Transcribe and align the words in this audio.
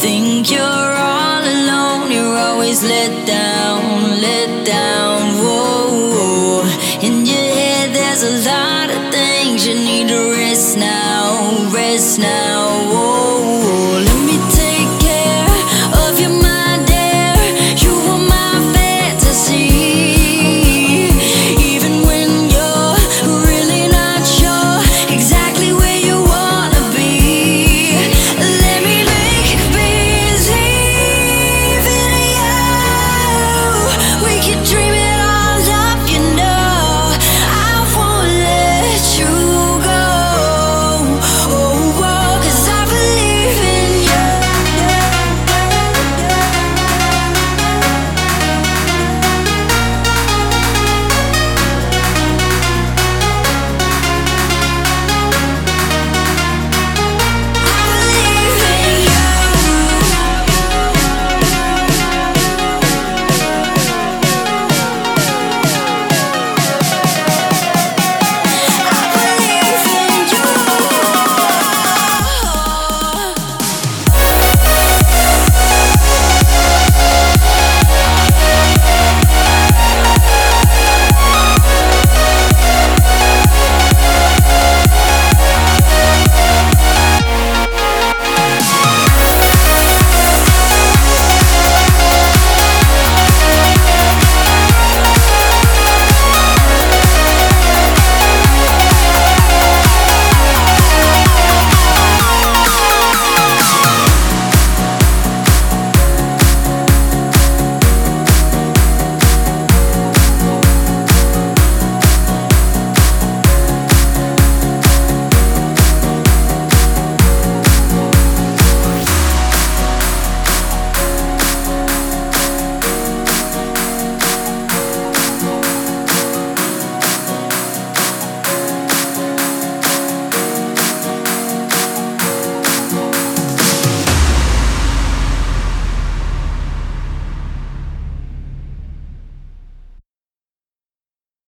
think 0.00 0.48
you're 0.48 0.60
all 0.60 1.42
alone, 1.42 2.12
you're 2.12 2.36
always 2.36 2.84
let 2.84 3.26
down, 3.26 4.20
let 4.20 4.64
down. 4.64 5.34
Whoa, 5.42 6.10
whoa. 6.14 6.62
in 7.02 7.26
your 7.26 7.48
head, 7.58 7.92
there's 7.92 8.22
a 8.22 8.48
lot 8.48 8.90
of 8.90 9.12
things 9.12 9.66
you 9.66 9.74
need 9.74 10.08
to 10.08 10.30
rest 10.30 10.76
now, 10.78 11.68
rest 11.74 12.20
now. 12.20 12.57